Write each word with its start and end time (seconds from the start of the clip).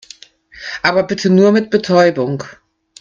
Aber 0.81 1.03
bitte 1.03 1.29
nur 1.29 1.51
mit 1.51 1.69
Betäubung. 1.69 2.43